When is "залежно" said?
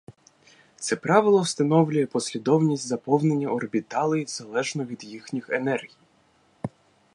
4.27-4.85